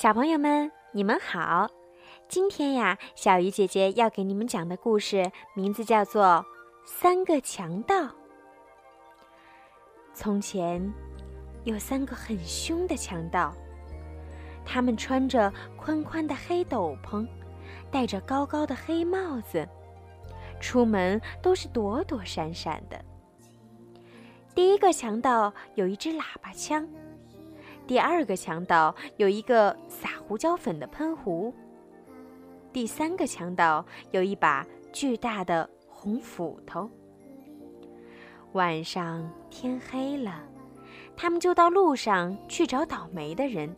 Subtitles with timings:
[0.00, 1.68] 小朋友们，你们好！
[2.26, 6.24] 今天呀，小鱼姐姐要给你们讲的故事名字叫做
[6.86, 8.04] 《三个强盗》。
[10.14, 10.90] 从前，
[11.64, 13.54] 有三个很凶的强盗，
[14.64, 17.28] 他们穿着宽宽的黑斗篷，
[17.90, 19.68] 戴着高高的黑帽子，
[20.62, 22.98] 出门都是躲躲闪闪的。
[24.54, 26.88] 第一个强盗有一支喇叭枪。
[27.90, 31.52] 第二个强盗有一个撒胡椒粉的喷壶。
[32.72, 36.88] 第三个强盗有一把巨大的红斧头。
[38.52, 40.40] 晚上天黑了，
[41.16, 43.74] 他们就到路上去找倒霉的人。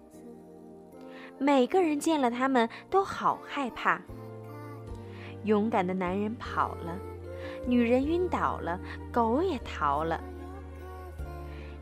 [1.39, 3.99] 每个人见了他们都好害怕。
[5.45, 6.99] 勇敢的男人跑了，
[7.67, 8.79] 女人晕倒了，
[9.11, 10.22] 狗也逃了。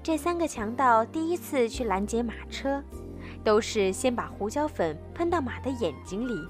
[0.03, 2.83] 这三个强盗第一次去拦截马车，
[3.45, 6.41] 都是先把胡椒粉喷到马的眼睛里，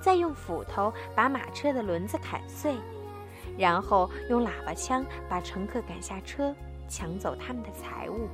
[0.00, 2.76] 再用斧头把马车的轮子砍碎，
[3.58, 6.54] 然后用喇叭枪把乘客赶下车，
[6.88, 8.28] 抢走他们的财物。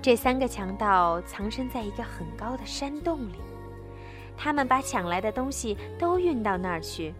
[0.00, 3.34] 这三个强盗藏身在一个很高的山洞里，
[4.36, 7.12] 他们把抢来的东西都运到那儿去。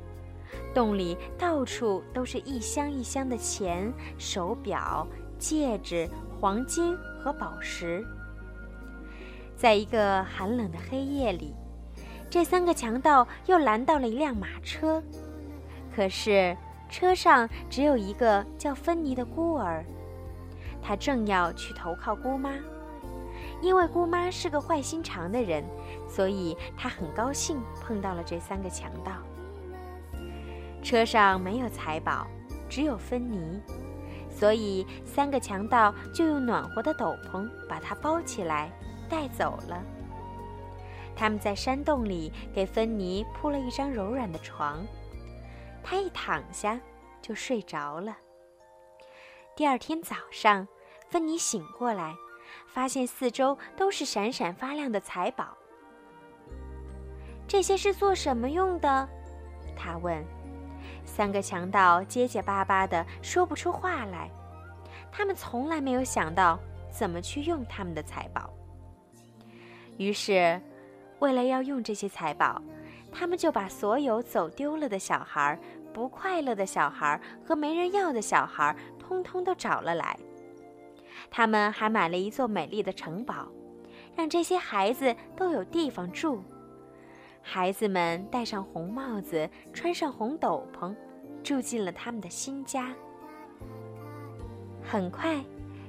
[0.73, 5.07] 洞里到处都是一箱一箱的钱、手表。
[5.41, 8.06] 戒指、黄金和宝石。
[9.56, 11.55] 在一个寒冷的黑夜里，
[12.30, 15.02] 这三个强盗又拦到了一辆马车，
[15.96, 16.56] 可是
[16.88, 19.84] 车上只有一个叫芬妮的孤儿，
[20.80, 22.50] 他正要去投靠姑妈。
[23.62, 25.64] 因为姑妈是个坏心肠的人，
[26.08, 29.12] 所以他很高兴碰到了这三个强盗。
[30.83, 32.27] 车上没有财宝，
[32.68, 33.61] 只有芬妮。
[34.41, 38.72] 所以，三个强盗就用暖和的斗篷把他包起来，
[39.06, 39.84] 带走了。
[41.14, 44.83] 他们在山洞里给芬妮铺了一张柔软的床，
[45.84, 46.80] 她一躺下
[47.20, 48.17] 就睡着了。
[49.55, 50.67] 第二天早上，
[51.11, 52.14] 芬妮醒过来，
[52.67, 55.55] 发现四周都是闪闪发亮的财宝。
[57.46, 59.06] 这些是做什么用的？
[59.77, 60.24] 她问。
[61.11, 64.31] 三个强盗结结巴巴的说不出话来，
[65.11, 66.57] 他们从来没有想到
[66.89, 68.48] 怎么去用他们的财宝。
[69.98, 70.59] 于是，
[71.19, 72.63] 为了要用这些财宝，
[73.13, 75.59] 他们就把所有走丢了的小孩、
[75.93, 80.17] 不快乐的小孩和没人要的小孩，通通都找了来。
[81.29, 83.48] 他们还买了一座美丽的城堡，
[84.15, 86.42] 让这些孩子都有地方住。
[87.42, 90.95] 孩子们戴上红帽子，穿上红斗篷，
[91.42, 92.95] 住进了他们的新家。
[94.83, 95.42] 很快，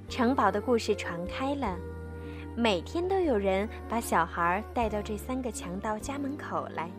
[0.10, 1.78] 城堡的故事传开了，
[2.56, 6.90] 每天都有人把小孩带到这三个强盗家门口来。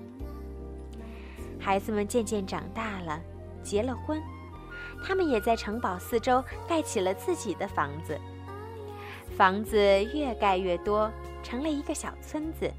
[1.59, 3.21] 孩子们渐渐长大了，
[3.63, 4.21] 结了婚，
[5.05, 8.19] 他们也在城堡四周盖起了自己的房子。
[9.37, 11.11] 房子越盖越多，
[11.43, 12.71] 成了一个小村子。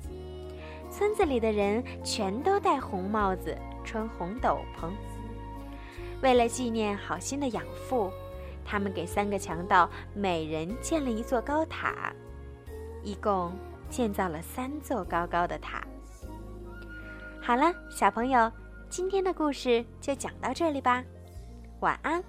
[0.94, 4.92] 村子里的人全都戴红帽子，穿红斗篷。
[6.22, 8.12] 为了纪念好心的养父，
[8.64, 12.14] 他们给三个强盗每人建了一座高塔，
[13.02, 13.52] 一共
[13.90, 15.84] 建造了三座高高的塔。
[17.42, 18.52] 好了，小朋友，
[18.88, 21.04] 今天的故事就讲到这里吧，
[21.80, 22.24] 晚安。